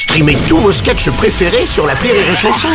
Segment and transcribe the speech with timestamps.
[0.00, 2.68] Streamez tous vos sketchs préférés sur la Rire et Chanson.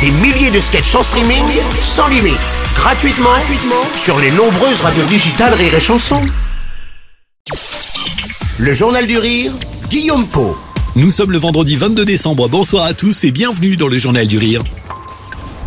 [0.00, 1.44] Des milliers de sketchs en streaming,
[1.82, 2.38] sans limite,
[2.74, 6.22] gratuitement, gratuitement sur les nombreuses radios digitales Rire et Chanson.
[8.56, 9.52] Le Journal du Rire,
[9.90, 10.56] Guillaume Po.
[10.96, 12.48] Nous sommes le vendredi 22 décembre.
[12.48, 14.62] Bonsoir à tous et bienvenue dans le Journal du Rire.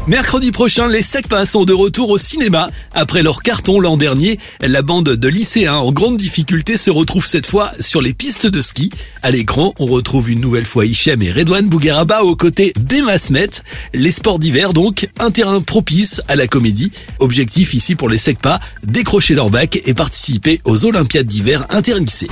[0.07, 2.69] Mercredi prochain, les Secpas sont de retour au cinéma.
[2.93, 7.47] Après leur carton l'an dernier, la bande de lycéens en grande difficulté se retrouve cette
[7.47, 8.91] fois sur les pistes de ski.
[9.23, 13.49] À l'écran, on retrouve une nouvelle fois Hichem et Redouane Bougueraba aux côtés d'Emma Smet.
[13.95, 16.91] Les sports d'hiver donc, un terrain propice à la comédie.
[17.17, 22.27] Objectif ici pour les Secpas, décrocher leur bac et participer aux Olympiades d'hiver interlycées.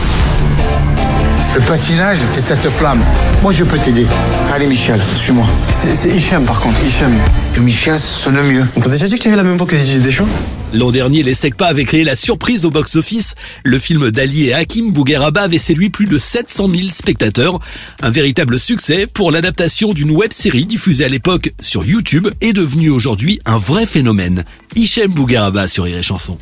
[1.55, 2.99] Le patinage, c'est cette flamme.
[3.43, 4.07] Moi, je peux t'aider.
[4.51, 5.45] Allez, Michel, suis-moi.
[5.71, 7.13] C'est Hichem par contre, Hichem.
[7.55, 8.65] Le Michel, ça sonne mieux.
[8.81, 10.27] T'as déjà dit que t'avais la même voix que Didier Deschamps?
[10.73, 13.35] L'an dernier, les Secpa avaient créé la surprise au box-office.
[13.63, 17.59] Le film d'Ali et Hakim Bougueraba avait séduit plus de 700 000 spectateurs.
[18.01, 23.39] Un véritable succès pour l'adaptation d'une web-série diffusée à l'époque sur YouTube est devenue aujourd'hui
[23.45, 24.43] un vrai phénomène.
[24.75, 26.39] Hichem Bougueraba sur et Chanson.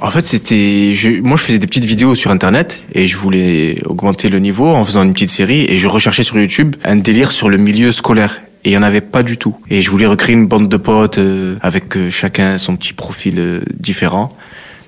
[0.00, 3.82] En fait, c'était, je, moi, je faisais des petites vidéos sur Internet et je voulais
[3.84, 7.32] augmenter le niveau en faisant une petite série et je recherchais sur YouTube un délire
[7.32, 8.40] sur le milieu scolaire.
[8.64, 9.56] Et il n'y en avait pas du tout.
[9.70, 13.34] Et je voulais recréer une bande de potes euh, avec euh, chacun son petit profil
[13.38, 14.32] euh, différent.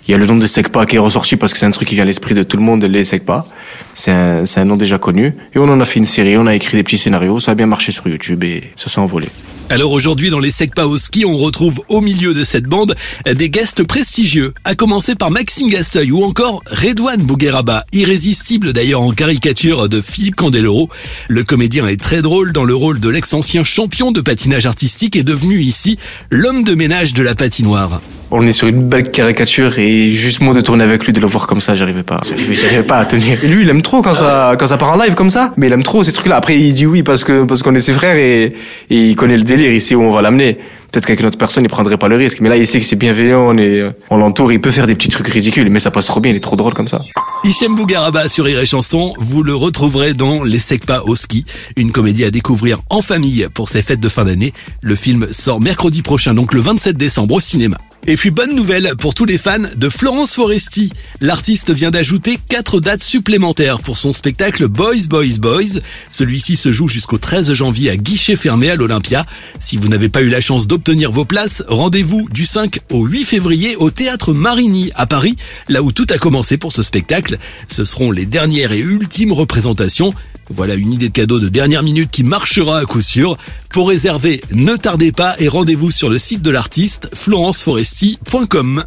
[0.07, 1.89] Il y a le nom de Secpa qui est ressorti parce que c'est un truc
[1.89, 3.47] qui vient à l'esprit de tout le monde, les Secpa.
[3.95, 5.35] C'est un, c'est un nom déjà connu.
[5.55, 7.55] Et on en a fait une série, on a écrit des petits scénarios, ça a
[7.57, 9.29] bien marché sur YouTube et ça s'est envolé.
[9.71, 13.85] Alors aujourd'hui, dans les Secpa au on retrouve au milieu de cette bande des guests
[13.85, 20.01] prestigieux, à commencer par Maxime Gasteuil ou encore Redouane Bougueraba, irrésistible d'ailleurs en caricature de
[20.01, 20.91] Philippe Candeloro.
[21.29, 25.23] Le comédien est très drôle dans le rôle de l'ex-ancien champion de patinage artistique et
[25.23, 25.99] devenu ici
[26.31, 28.01] l'homme de ménage de la patinoire.
[28.33, 31.27] On est sur une belle caricature et juste moi de tourner avec lui, de le
[31.27, 32.21] voir comme ça, j'arrivais pas.
[32.29, 33.43] J'arrivais, j'arrivais pas à tenir.
[33.43, 35.53] Et lui, il aime trop quand ça, quand ça part en live comme ça.
[35.57, 36.37] Mais il aime trop ces trucs-là.
[36.37, 38.55] Après, il dit oui parce que, parce qu'on est ses frères et,
[38.91, 40.59] et il connaît le délire, il sait où on va l'amener.
[40.93, 42.41] Peut-être qu'avec une autre personne, il prendrait pas le risque.
[42.41, 44.95] Mais là, il sait que c'est bienveillant, on est, on l'entoure, il peut faire des
[44.95, 47.01] petits trucs ridicules, mais ça passe trop bien, il est trop drôle comme ça.
[47.45, 51.45] Hichem Bougaraba sur Rire et Chanson, vous le retrouverez dans Les Secpa au ski,
[51.77, 54.53] une comédie à découvrir en famille pour ces fêtes de fin d'année.
[54.83, 57.79] Le film sort mercredi prochain, donc le 27 décembre au cinéma.
[58.07, 60.91] Et puis bonne nouvelle pour tous les fans de Florence Foresti.
[61.21, 65.81] L'artiste vient d'ajouter quatre dates supplémentaires pour son spectacle Boys Boys Boys.
[66.09, 69.27] Celui-ci se joue jusqu'au 13 janvier à guichet fermé à l'Olympia.
[69.61, 73.25] Si vous n'avez pas eu la chance d'obtenir vos places, rendez-vous du 5 au 8
[73.25, 75.37] février au théâtre Marigny à Paris,
[75.69, 77.37] là où tout a commencé pour ce spectacle.
[77.69, 80.15] Ce seront les dernières et ultimes représentations.
[80.51, 83.39] Voilà une idée de cadeau de dernière minute qui marchera à coup sûr.
[83.71, 88.85] Pour réserver, ne tardez pas et rendez-vous sur le site de l'artiste florenceforesti.com.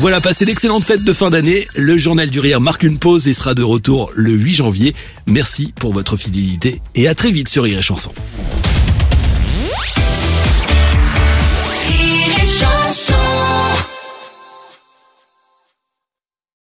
[0.00, 1.68] Voilà, passez l'excellente fête de fin d'année.
[1.76, 4.94] Le journal du rire marque une pause et sera de retour le 8 janvier.
[5.26, 8.12] Merci pour votre fidélité et à très vite sur Rire et Chanson.